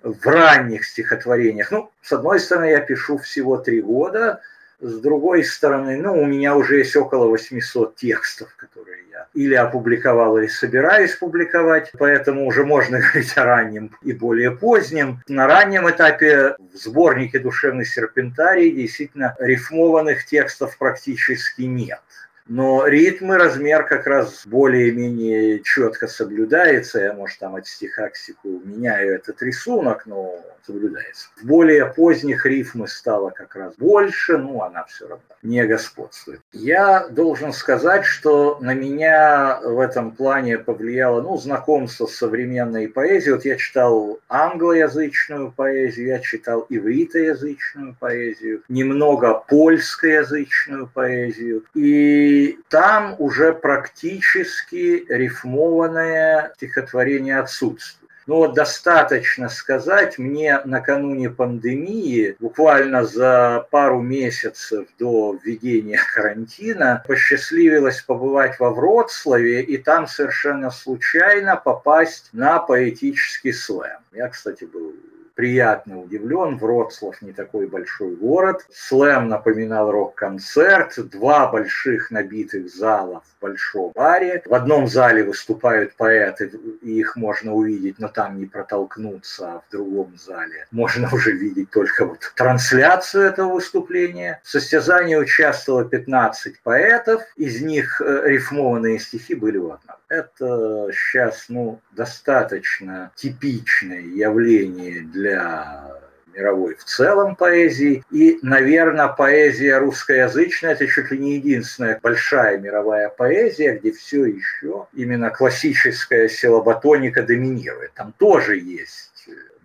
[0.06, 1.72] в ранних стихотворениях.
[1.72, 4.42] Ну, с одной стороны, я пишу всего три года,
[4.80, 10.38] с другой стороны, ну, у меня уже есть около 800 текстов, которые я или опубликовал,
[10.38, 15.22] или собираюсь публиковать, поэтому уже можно говорить о раннем и более позднем.
[15.28, 22.02] На раннем этапе в сборнике «Душевный серпентарий» действительно рифмованных текстов практически нет
[22.48, 27.00] но ритм и размер как раз более-менее четко соблюдается.
[27.00, 31.30] Я, может, там от стиха к стиху меняю этот рисунок, но соблюдается.
[31.38, 36.42] В более поздних рифмы стало как раз больше, ну, она все равно не господствует.
[36.58, 43.34] Я должен сказать, что на меня в этом плане повлияло, ну, знакомство с современной поэзией.
[43.34, 51.64] Вот я читал англоязычную поэзию, я читал ивритоязычную поэзию, немного польскоязычную поэзию.
[51.74, 58.05] И там уже практически рифмованное стихотворение отсутствует.
[58.28, 68.02] Ну вот достаточно сказать, мне накануне пандемии, буквально за пару месяцев до введения карантина, посчастливилось
[68.02, 74.00] побывать во Вроцлаве и там совершенно случайно попасть на поэтический слэм.
[74.12, 74.94] Я, кстати, был
[75.36, 76.58] приятно удивлен.
[76.58, 78.66] Вроцлав не такой большой город.
[78.72, 80.94] Слэм напоминал рок-концерт.
[81.10, 84.42] Два больших набитых зала в большом баре.
[84.46, 89.72] В одном зале выступают поэты, и их можно увидеть, но там не протолкнуться, а в
[89.72, 94.42] другом зале можно уже видеть только вот трансляцию этого выступления.
[94.44, 99.98] В состязании участвовало 15 поэтов, из них э, рифмованные стихи были в одном.
[100.16, 105.96] Это сейчас ну, достаточно типичное явление для
[106.34, 108.04] мировой в целом поэзии.
[108.12, 114.88] И, наверное, поэзия русскоязычная– это чуть ли не единственная большая мировая поэзия, где все еще
[114.94, 117.94] именно классическая силоботоника доминирует.
[117.94, 119.15] Там тоже есть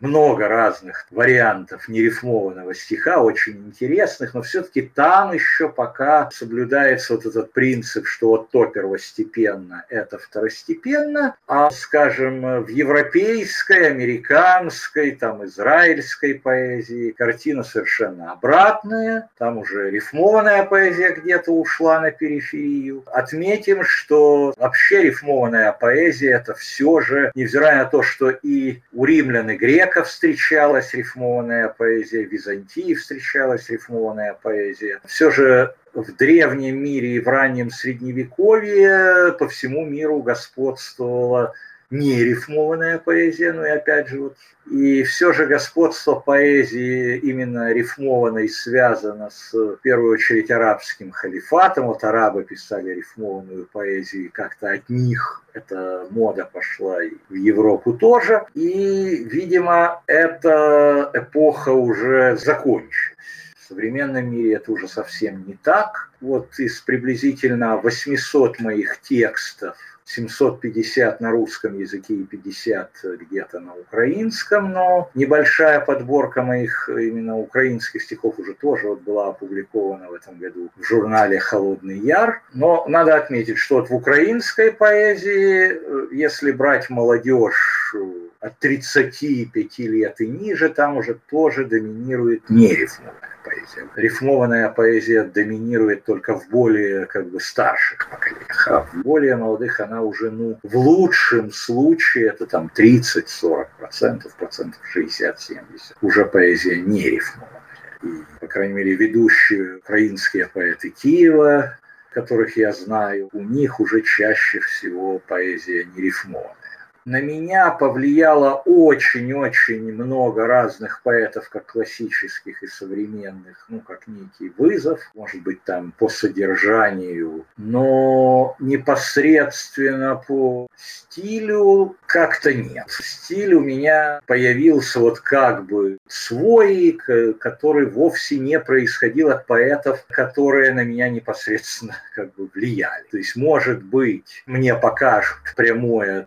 [0.00, 7.52] много разных вариантов нерифмованного стиха, очень интересных, но все-таки там еще пока соблюдается вот этот
[7.52, 17.10] принцип, что вот то первостепенно, это второстепенно, а, скажем, в европейской, американской, там, израильской поэзии
[17.10, 23.04] картина совершенно обратная, там уже рифмованная поэзия где-то ушла на периферию.
[23.06, 29.50] Отметим, что вообще рифмованная поэзия это все же, невзирая на то, что и у римлян
[29.50, 29.56] и
[29.90, 37.20] греков встречалась рифмованная поэзия, в Византии встречалась рифмованная поэзия, все же в древнем мире и
[37.20, 41.54] в раннем средневековье по всему миру господствовала
[41.90, 44.36] не рифмованная поэзия, но и опять же вот
[44.70, 51.86] и все же господство поэзии именно рифмованной связано с, в первую очередь, арабским халифатом.
[51.86, 57.92] Вот арабы писали рифмованную поэзию, и как-то от них эта мода пошла и в Европу
[57.94, 58.44] тоже.
[58.54, 63.16] И, видимо, эта эпоха уже закончилась.
[63.58, 66.09] В современном мире это уже совсем не так.
[66.20, 72.90] Вот из приблизительно 800 моих текстов 750 на русском языке и 50
[73.20, 80.08] где-то на украинском, но небольшая подборка моих именно украинских стихов уже тоже вот была опубликована
[80.08, 82.42] в этом году в журнале «Холодный яр».
[82.54, 87.98] Но надо отметить, что вот в украинской поэзии, э, если брать молодежь э,
[88.40, 93.14] от 35 лет и ниже, там уже тоже доминирует нерифмовая
[93.44, 93.88] поэзия.
[93.96, 100.02] Рифмованная поэзия доминирует только в более как бы старших поколениях, а в более молодых она
[100.02, 105.60] уже, ну, в лучшем случае это там 30-40 процентов, процентов 60-70.
[106.02, 107.62] Уже поэзия не рифмованная.
[108.02, 108.08] И,
[108.40, 111.78] по крайней мере, ведущие украинские поэты Киева,
[112.12, 116.56] которых я знаю, у них уже чаще всего поэзия не рифмованная
[117.04, 125.00] на меня повлияло очень-очень много разных поэтов, как классических и современных, ну, как некий вызов,
[125.14, 132.86] может быть, там по содержанию, но непосредственно по стилю как-то нет.
[132.88, 136.98] Стиль у меня появился вот как бы свой,
[137.38, 143.04] который вовсе не происходил от поэтов, которые на меня непосредственно как бы влияли.
[143.10, 146.26] То есть, может быть, мне покажут прямое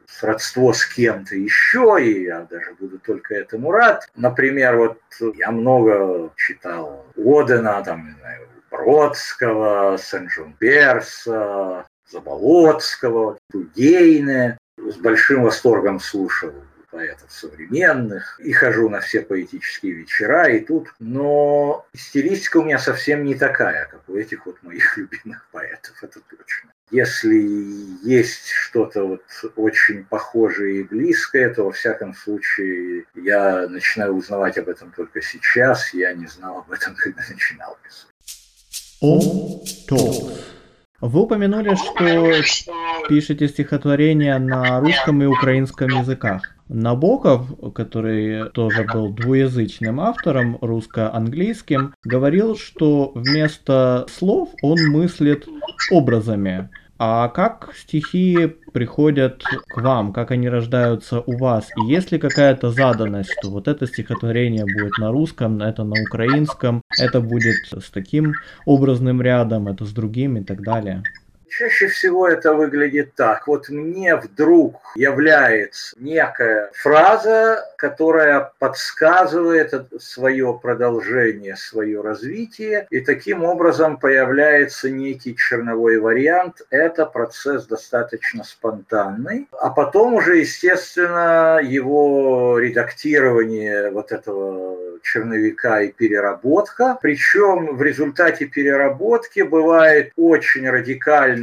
[0.64, 4.07] сродство с кем-то еще, и я даже буду только этому рад.
[4.16, 4.99] Например, вот
[5.36, 14.57] я много читал Одена, там, не знаю, Бродского, Сен-Жумперса, Заболоцкого, Тудейне.
[14.78, 16.51] С большим восторгом слушал
[16.89, 23.24] поэтов современных, и хожу на все поэтические вечера, и тут, но стилистика у меня совсем
[23.24, 26.72] не такая, как у этих вот моих любимых поэтов, это точно.
[26.93, 29.23] Если есть что-то вот
[29.55, 35.91] очень похожее и близкое, то во всяком случае я начинаю узнавать об этом только сейчас.
[35.95, 38.13] Я не знал об этом, когда начинал писать.
[39.01, 39.63] О,
[41.01, 42.31] Вы упомянули, что
[43.09, 46.43] пишете стихотворения на русском и украинском языках.
[46.69, 55.47] Набоков, который тоже был двуязычным автором, русско-английским, говорил, что вместо слов он мыслит
[55.91, 56.69] образами.
[56.99, 61.69] А как стихи приходят к вам, как они рождаются у вас?
[61.77, 66.81] И есть ли какая-то заданность, что вот это стихотворение будет на русском, это на украинском,
[66.99, 68.33] это будет с таким
[68.65, 71.03] образным рядом, это с другим и так далее?
[71.56, 73.45] Чаще всего это выглядит так.
[73.47, 83.97] Вот мне вдруг является некая фраза, которая подсказывает свое продолжение, свое развитие, и таким образом
[83.97, 86.64] появляется некий черновой вариант.
[86.72, 89.47] Это процесс достаточно спонтанный.
[89.51, 94.74] А потом уже, естественно, его редактирование вот этого
[95.04, 96.97] черновика и переработка.
[97.01, 100.68] Причем в результате переработки бывает очень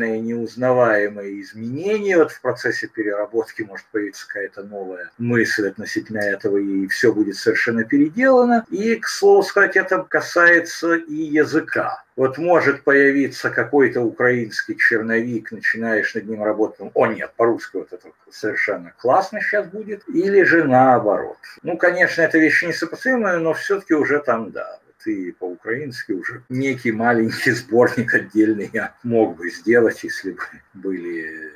[0.01, 2.19] радикальные, неузнаваемые изменения.
[2.19, 7.85] Вот в процессе переработки может появиться какая-то новая мысль относительно этого, и все будет совершенно
[7.85, 8.65] переделано.
[8.71, 12.03] И, к слову сказать, это касается и языка.
[12.17, 18.09] Вот может появиться какой-то украинский черновик, начинаешь над ним работать, о нет, по-русски вот это
[18.31, 21.39] совершенно классно сейчас будет, или же наоборот.
[21.63, 27.51] Ну, конечно, это вещи несопоставимые, но все-таки уже там, да, и по-украински уже некий маленький
[27.53, 30.41] сборник отдельный я мог бы сделать, если бы
[30.75, 31.51] были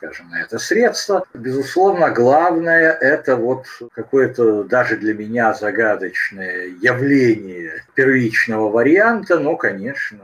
[0.00, 1.26] скажем, на это средства.
[1.34, 10.18] Безусловно, главное– это вот какое-то даже для меня загадочное явление первичного варианта, но, конечно,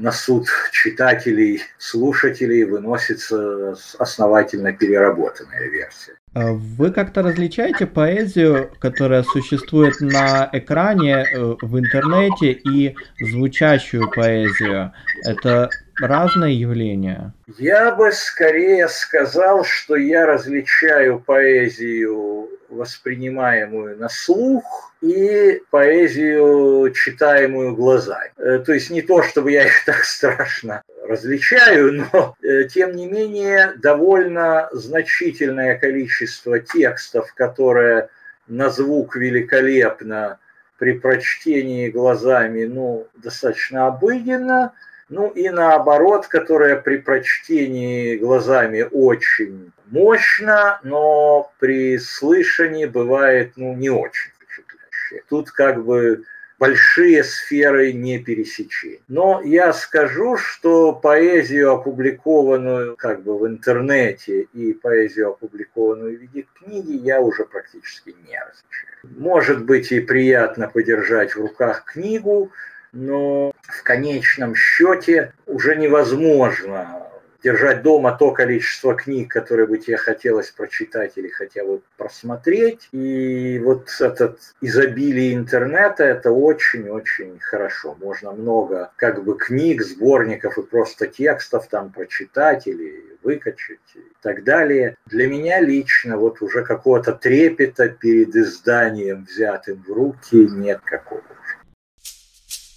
[0.00, 6.12] на суд читателей, слушателей выносится основательно переработанная версия.
[6.32, 14.92] А вы как-то различаете поэзию, которая существует на экране, э, в интернете, и звучащую поэзию?
[15.24, 15.68] Это
[16.00, 17.32] разные явления?
[17.58, 28.32] Я бы скорее сказал, что я различаю поэзию, воспринимаемую на слух, и поэзию, читаемую глазами.
[28.36, 33.06] Э, то есть не то, чтобы я их так страшно различаю, но э, тем не
[33.06, 38.08] менее довольно значительное количество текстов, которые
[38.46, 40.38] на звук великолепно
[40.78, 44.72] при прочтении глазами, ну, достаточно обыденно,
[45.10, 53.90] ну и наоборот, которое при прочтении глазами очень мощно, но при слышании бывает, ну, не
[53.90, 55.22] очень впечатляющее.
[55.28, 56.22] Тут как бы
[56.60, 59.00] большие сферы не пересечения.
[59.08, 66.46] Но я скажу, что поэзию, опубликованную как бы в интернете, и поэзию, опубликованную в виде
[66.54, 69.18] книги, я уже практически не различаю.
[69.18, 72.52] Может быть и приятно подержать в руках книгу,
[72.92, 77.06] но в конечном счете уже невозможно
[77.42, 82.88] держать дома то количество книг, которые бы тебе хотелось прочитать или хотя бы просмотреть.
[82.92, 87.96] И вот этот изобилие интернета– это очень-очень хорошо.
[88.00, 94.44] Можно много как бы книг, сборников и просто текстов там прочитать или выкачать и так
[94.44, 94.96] далее.
[95.06, 101.22] Для меня лично вот уже какого-то трепета перед изданием, взятым в руки, нет какого.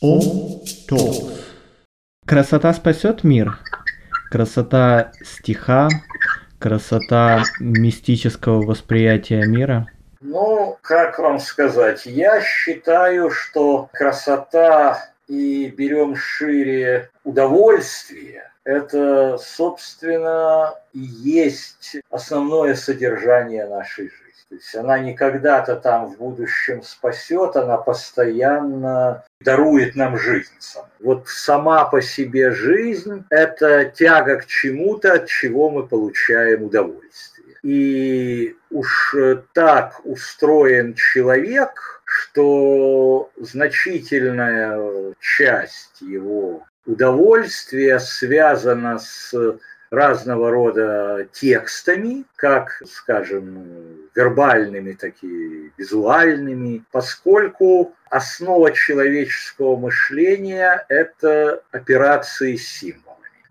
[0.04, 1.45] Ом Толкс.
[2.28, 3.58] Красота спасет мир.
[4.30, 5.88] Красота стиха,
[6.60, 9.88] красота мистического восприятия мира.
[10.20, 20.99] Ну, как вам сказать, я считаю, что красота и берем шире удовольствие, это, собственно, и
[20.99, 24.22] есть основное содержание нашей жизни.
[24.54, 30.51] То есть она не когда-то там в будущем спасет, она постоянно дарует нам жизнь.
[30.99, 37.58] Вот сама по себе жизнь– это тяга к чему-то, от чего мы получаем удовольствие.
[37.64, 39.16] И уж
[39.54, 49.34] так устроен человек, что значительная часть его удовольствия связана с
[49.93, 62.55] разного рода текстами, как, скажем, вербальными, так и визуальными, поскольку основа человеческого мышления– это операции
[62.55, 63.03] с символами.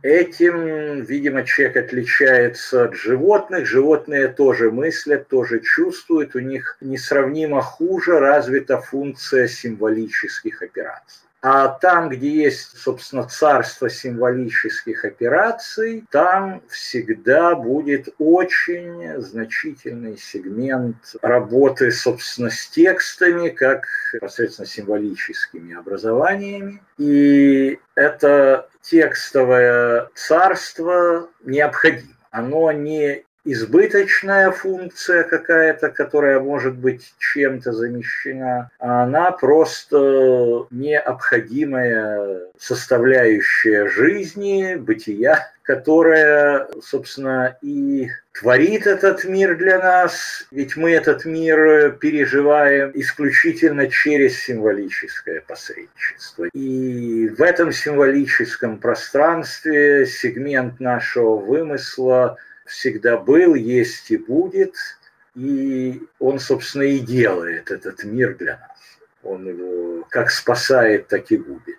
[0.02, 3.66] Этим, видимо, человек отличается от животных.
[3.66, 6.34] Животные тоже мыслят, тоже чувствуют.
[6.34, 11.22] У них несравнимо хуже развита функция символических операций.
[11.42, 21.90] А там, где есть, собственно, царство символических операций, там всегда будет очень значительный сегмент работы,
[21.90, 26.80] собственно, с текстами, как непосредственно символическими образованиями.
[26.96, 32.14] И это текстовое царство необходимо.
[32.30, 43.88] Оно не избыточная функция какая-то, которая может быть чем-то замещена, а она просто необходимая составляющая
[43.88, 52.90] жизни, бытия, которая, собственно, и творит этот мир для нас, ведь мы этот мир переживаем
[52.94, 56.46] исключительно через символическое посредничество.
[56.52, 62.36] И в этом символическом пространстве сегмент нашего вымысла–
[62.72, 64.74] всегда был, есть и будет,
[65.34, 68.78] и он, собственно, и делает этот мир для нас.
[69.22, 71.78] Он его как спасает, так и губит.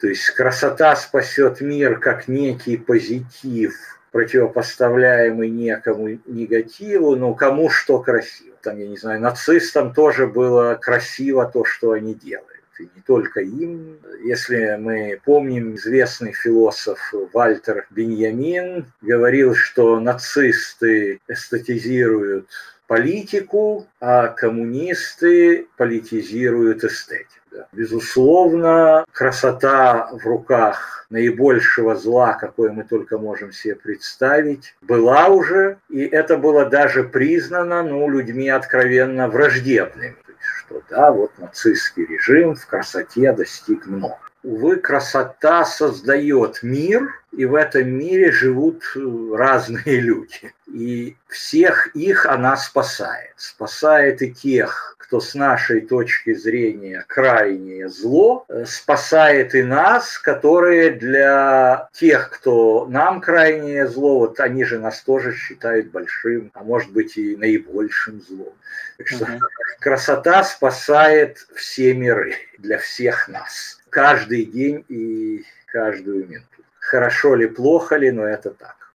[0.00, 3.74] То есть красота спасет мир как некий позитив,
[4.10, 8.56] противопоставляемый некому негативу, но кому что красиво.
[8.62, 13.40] Там, я не знаю, нацистам тоже было красиво то, что они делают и не только
[13.40, 13.98] им.
[14.24, 16.98] Если мы помним, известный философ
[17.32, 22.48] Вальтер Беньямин говорил, что нацисты эстетизируют
[22.86, 27.42] политику, а коммунисты политизируют эстетику.
[27.72, 36.00] Безусловно, красота в руках наибольшего зла, какое мы только можем себе представить, была уже, и
[36.00, 43.32] это было даже признано ну, людьми откровенно враждебными что да, вот нацистский режим в красоте
[43.32, 44.18] достиг много.
[44.42, 49.00] Увы, красота создает мир, и в этом мире живут э,
[49.34, 50.52] разные люди.
[50.66, 53.32] И всех их она спасает.
[53.36, 60.90] Спасает и тех, кто с нашей точки зрения крайнее зло, э, спасает и нас, которые
[60.90, 66.92] для тех, кто нам крайнее зло, вот они же нас тоже считают большим, а может
[66.92, 68.54] быть и наибольшим злом.
[68.98, 69.40] Так что uh-huh.
[69.80, 73.81] красота спасает все миры для всех нас.
[73.92, 76.62] Каждый день и каждую минуту.
[76.78, 78.94] Хорошо ли, плохо ли, но это так.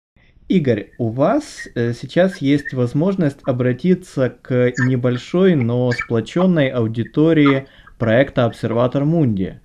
[0.48, 7.66] Игорь, у вас э, сейчас есть возможность обратиться к небольшой, но сплоченной аудитории
[7.98, 9.60] проекта «Обсерватор Мунди».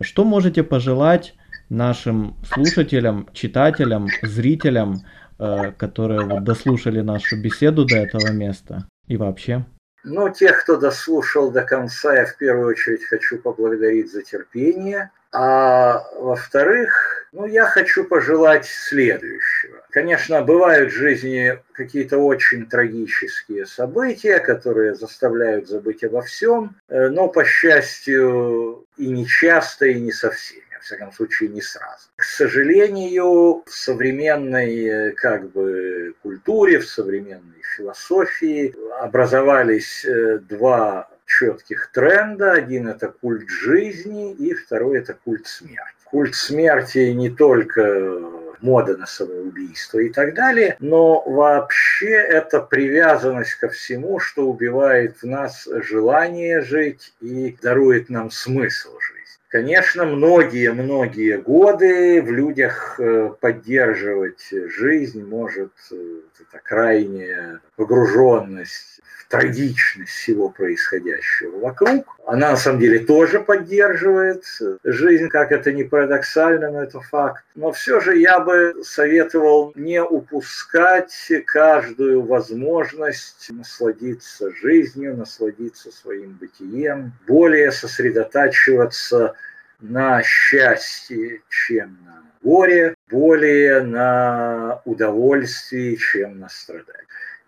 [0.00, 1.34] Что можете пожелать
[1.68, 4.96] нашим слушателям, читателям, зрителям,
[5.38, 9.64] э, которые дослушали нашу беседу до этого места и вообще?
[10.04, 15.10] Ну, тех, кто дослушал до конца, я в первую очередь хочу поблагодарить за терпение.
[15.30, 19.82] А во-вторых, ну, я хочу пожелать следующего.
[19.90, 27.28] Конечно, бывают в жизни какие-то очень трагические события, которые заставляют забыть обо всем, э, но,
[27.28, 32.08] по счастью, и не часто, и не совсем всяком случае, не сразу.
[32.16, 41.90] К сожалению, в современной э, как бы культуре, в современной философии образовались э, два четких
[41.92, 42.52] тренда.
[42.52, 45.94] Один это культ жизни, и второй это культ смерти.
[46.04, 53.68] Культ смерти не только мода на самоубийство и так далее, но вообще это привязанность ко
[53.68, 59.21] всему, что убивает в нас желание жить и дарует нам смысл жить.
[59.52, 70.12] Конечно, многие-многие годы в людях э, поддерживать жизнь может э, эта крайняя погруженность в трагичность
[70.12, 72.06] всего происходящего вокруг.
[72.26, 74.44] Она на самом деле тоже поддерживает
[74.84, 77.44] жизнь, как это не парадоксально, но это факт.
[77.56, 87.12] Но все же я бы советовал не упускать каждую возможность насладиться жизнью, насладиться своим бытием,
[87.26, 89.34] более сосредотачиваться
[89.80, 97.02] на счастье, чем на горе, более на удовольствие, чем на страдание.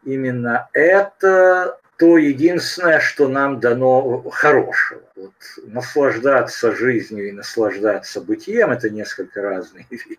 [0.05, 5.03] Именно это то единственное, что нам дано хорошего.
[5.17, 5.35] Вот
[5.65, 10.19] наслаждаться жизнью и наслаждаться бытием– это несколько разные вещи.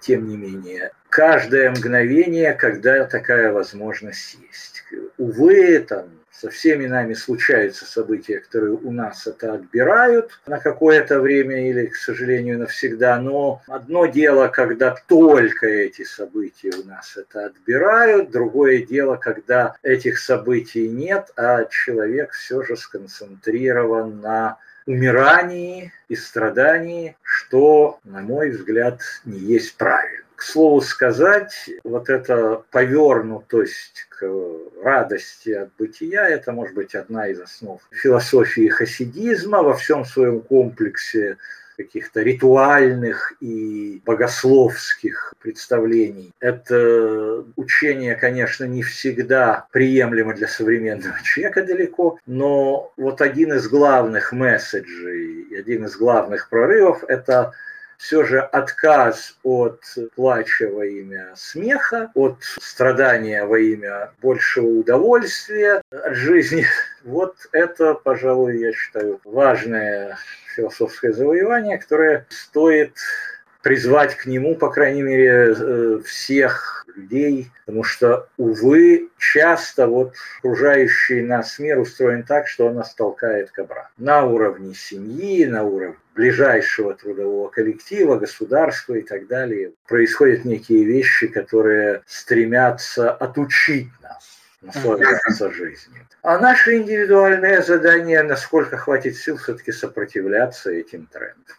[0.00, 4.84] Тем не менее, каждое мгновение, когда такая возможность есть.
[5.16, 6.10] Увы, там,
[6.40, 11.96] со всеми нами случаются события, которые у нас это отбирают на какое-то время или, к
[11.96, 13.18] сожалению, навсегда.
[13.18, 20.18] Но одно дело, когда только эти события у нас это отбирают, другое дело, когда этих
[20.18, 29.00] событий нет, а человек все же сконцентрирован на умирании и страдании, что, на мой взгляд,
[29.24, 30.23] не есть правильно.
[30.36, 34.26] К слову сказать, вот эта повернутость к
[34.82, 41.36] радости от бытия, это может быть одна из основ философии хасидизма во всем своем комплексе
[41.76, 46.32] каких-то ритуальных и богословских представлений.
[46.40, 54.32] Это учение, конечно, не всегда приемлемо для современного человека далеко, но вот один из главных
[54.32, 57.52] месседжей, один из главных прорывов– это
[58.04, 59.80] все же отказ от
[60.14, 66.66] плача во имя смеха, от страдания во имя большего удовольствия от жизни.
[67.02, 70.18] Вот это, пожалуй, я считаю, важное
[70.54, 72.94] философское завоевание, которое стоит
[73.62, 81.22] призвать к нему, по крайней мере, э, всех людей, потому что, увы, часто вот окружающий
[81.22, 83.90] нас мир устроен так, что он нас толкает к обратно.
[83.96, 91.26] На уровне семьи, на уровне ближайшего трудового коллектива, государства и так далее происходят некие вещи,
[91.26, 96.06] которые стремятся отучить нас наслаждаться жизнью.
[96.22, 101.56] А наше индивидуальное задание, насколько хватит сил, все-таки сопротивляться этим трендам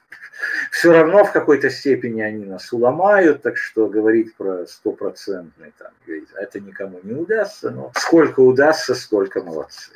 [0.71, 5.91] все равно в какой-то степени они нас уломают, так что говорить про стопроцентный там,
[6.35, 9.91] это никому не удастся, но сколько удастся, столько молодцы.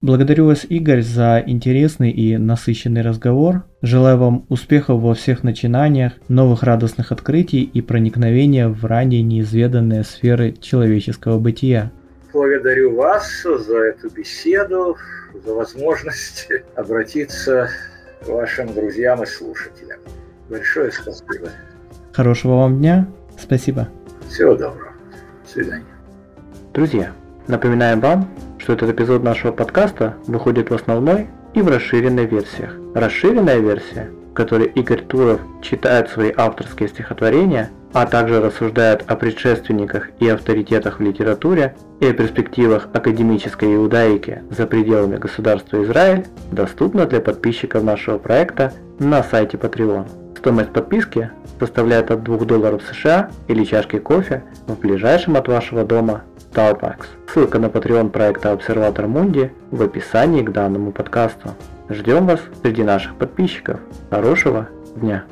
[0.00, 3.64] Благодарю вас, Игорь, за интересный и насыщенный разговор.
[3.80, 10.52] Желаю вам успехов во всех начинаниях, новых радостных открытий и проникновения в ранее неизведанные сферы
[10.52, 11.90] человеческого бытия.
[12.32, 14.96] Благодарю вас за эту беседу,
[15.44, 17.68] за возможность обратиться
[18.26, 20.00] вашим друзьям и слушателям.
[20.48, 21.48] Большое спасибо.
[22.12, 23.08] Хорошего вам дня.
[23.38, 23.88] Спасибо.
[24.28, 24.92] Всего доброго.
[25.44, 25.84] До свидания.
[26.72, 27.12] Друзья,
[27.46, 28.28] напоминаем вам,
[28.64, 32.74] что этот эпизод нашего подкаста выходит в основной и в расширенной версиях.
[32.94, 40.08] Расширенная версия в которой Игорь Туров читает свои авторские стихотворения, а также рассуждает о предшественниках
[40.18, 47.20] и авторитетах в литературе и о перспективах академической иудаики за пределами государства Израиль, доступна для
[47.20, 50.06] подписчиков нашего проекта на сайте Patreon.
[50.36, 56.24] Стоимость подписки составляет от 2 долларов США или чашки кофе в ближайшем от вашего дома
[56.54, 57.06] Starbucks.
[57.32, 61.50] Ссылка на Patreon проекта Обсерватор Мунди в описании к данному подкасту.
[61.88, 63.80] Ждем вас среди наших подписчиков.
[64.10, 65.24] Хорошего дня!